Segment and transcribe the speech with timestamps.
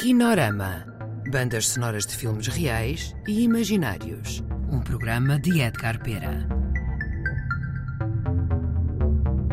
[0.00, 0.86] Kinorama.
[1.30, 4.42] Bandas sonoras de filmes reais e imaginários.
[4.72, 6.48] Um programa de Edgar Pera.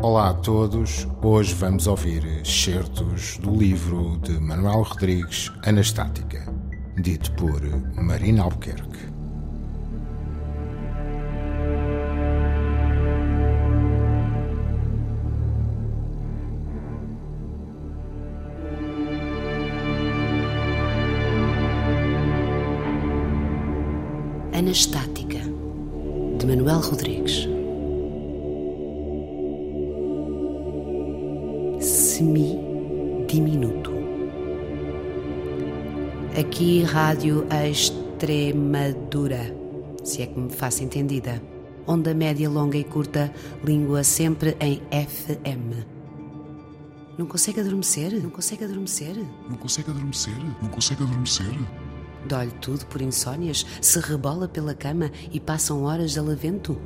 [0.02, 1.06] Olá a todos.
[1.22, 6.46] Hoje vamos ouvir excertos do livro de Manuel Rodrigues, Anastática,
[6.96, 7.62] dito por
[8.02, 9.17] Marina Albuquerque.
[24.58, 25.38] Anastática,
[26.40, 27.48] de Manuel Rodrigues.
[31.80, 33.92] Semi-diminuto.
[36.40, 39.56] Aqui, Rádio Extremadura,
[40.04, 41.40] se é que me faço entendida.
[41.86, 43.32] Onda média, longa e curta,
[43.64, 45.86] língua sempre em FM.
[47.16, 48.12] Não consegue adormecer?
[48.24, 49.16] Não consegue adormecer?
[49.48, 50.34] Não consegue adormecer?
[50.64, 51.46] Não consegue adormecer?
[52.26, 56.80] Dói tudo por insónias, se rebola pela cama e passam horas de alavento?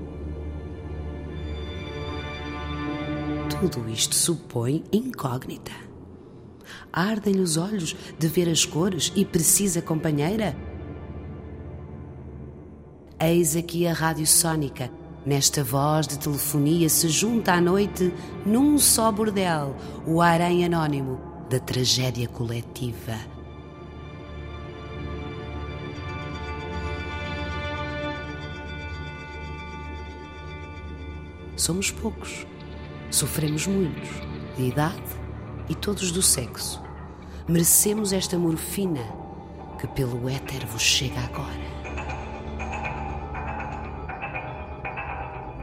[3.50, 5.72] Tudo isto supõe incógnita.
[6.92, 10.56] Ardem-lhe os olhos de ver as cores e precisa companheira?
[13.20, 14.92] Eis aqui a rádio sónica.
[15.23, 18.12] Nesta voz de telefonia se junta à noite,
[18.44, 19.76] num só bordel,
[20.08, 23.41] o harém anónimo da tragédia coletiva
[31.62, 32.48] Somos poucos,
[33.12, 34.09] sofremos muitos,
[34.58, 35.00] de idade
[35.70, 36.81] e todos do sexo.
[37.48, 39.04] Merecemos esta morfina
[39.80, 41.62] que pelo éter vos chega agora.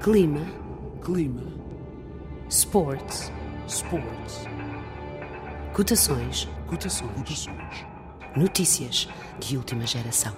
[0.00, 0.46] Clima,
[1.02, 1.52] Clima.
[2.48, 3.32] sports,
[3.66, 4.44] Sports.
[5.72, 7.10] cotações, Cotações.
[7.16, 7.86] Cotações.
[8.36, 9.08] notícias
[9.40, 10.32] de última geração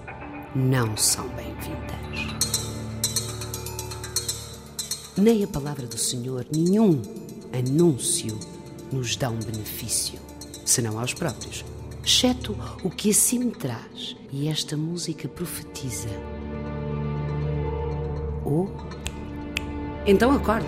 [0.55, 2.70] não são bem-vindas.
[5.21, 7.03] Nem a palavra do Senhor, nenhum
[7.53, 8.39] anúncio
[8.91, 10.19] nos dá um benefício,
[10.65, 11.63] senão aos próprios,
[12.03, 16.09] exceto o que assim me traz e esta música profetiza.
[18.47, 18.73] Ou.
[20.07, 20.67] Então acorde.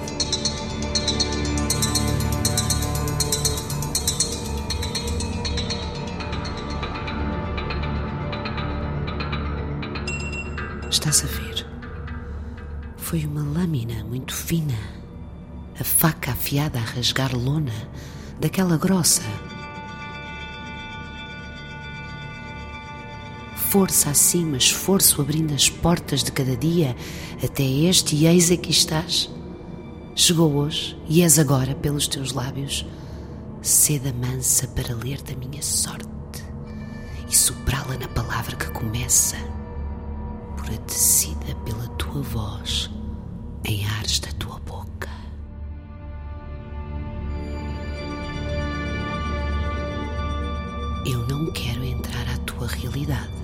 [10.90, 11.61] Estás a ver?
[13.12, 14.72] Foi uma lâmina muito fina,
[15.78, 17.70] a faca afiada a rasgar lona,
[18.40, 19.20] daquela grossa.
[23.68, 26.96] Força acima, esforço abrindo as portas de cada dia,
[27.44, 29.28] até este e eis aqui estás.
[30.16, 32.86] Chegou hoje e és agora pelos teus lábios
[33.60, 36.08] seda mansa para ler-te a minha sorte
[37.28, 39.36] e soprá-la na palavra que começa
[40.56, 43.01] por tecida pela tua voz
[43.64, 45.08] em ares da tua boca.
[51.06, 53.42] Eu não quero entrar à tua realidade.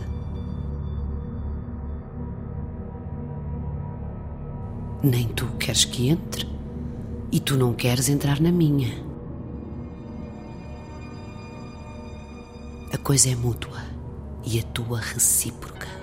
[5.02, 6.48] Nem tu queres que entre,
[7.30, 9.06] e tu não queres entrar na minha.
[12.92, 13.80] A coisa é mútua
[14.44, 15.97] e a tua recíproca.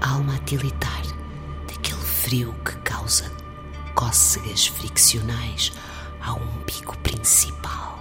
[0.00, 1.02] Alma a tilitar
[1.66, 3.30] daquele frio que causa
[3.94, 5.72] cócegas friccionais
[6.20, 7.98] ao umbigo principal.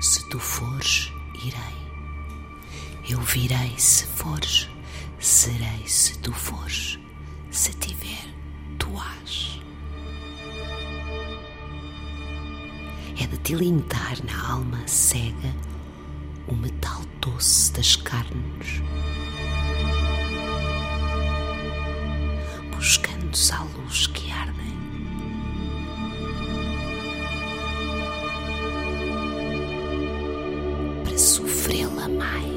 [0.00, 1.84] Se tu fores, irei.
[3.08, 4.68] Eu virei se fores,
[5.18, 6.98] serei se tu fores.
[7.50, 8.33] Se tiver,
[13.20, 15.54] É de tilintar na alma cega
[16.48, 18.82] o metal doce das carnes,
[22.74, 24.74] buscando-se à luz que ardem.
[31.04, 32.53] Para sofrê-la mais.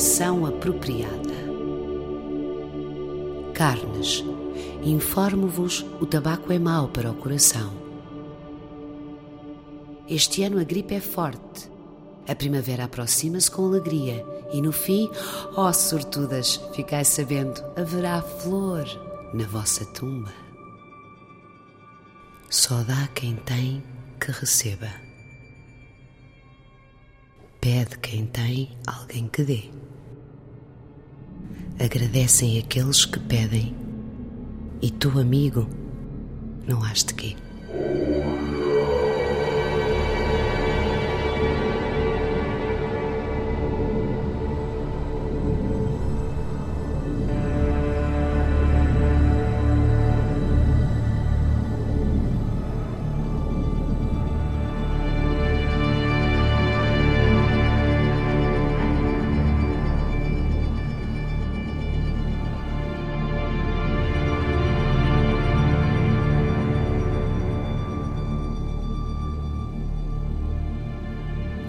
[0.00, 1.34] Oração apropriada.
[3.52, 4.24] Carnes,
[4.82, 7.70] informo-vos: o tabaco é mau para o coração.
[10.08, 11.70] Este ano a gripe é forte
[12.26, 15.10] A primavera aproxima-se com alegria e no fim,
[15.54, 18.86] ó oh, sortudas, ficai sabendo, haverá flor
[19.34, 20.32] na vossa tumba.
[22.48, 23.82] Só dá quem tem
[24.18, 24.88] que receba.
[27.60, 29.89] Pede quem tem alguém que dê.
[31.82, 33.74] Agradecem aqueles que pedem,
[34.82, 35.66] e tu, amigo,
[36.68, 37.36] não has de quê.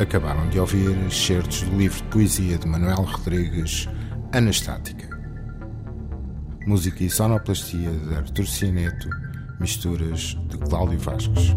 [0.01, 3.87] Acabaram de ouvir excertos do livro de poesia de Manuel Rodrigues,
[4.33, 5.07] Anastática.
[6.65, 9.07] Música e sonoplastia de Artur Cineto,
[9.59, 11.55] misturas de Cláudio Vasques.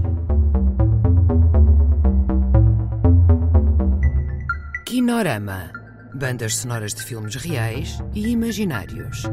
[4.85, 5.73] Kinorama
[6.15, 9.25] Bandas sonoras de filmes reais e imaginários.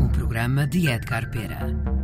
[0.00, 1.95] Um programa de Edgar Pera.